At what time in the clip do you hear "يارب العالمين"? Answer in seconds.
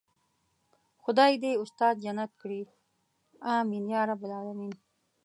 3.93-4.73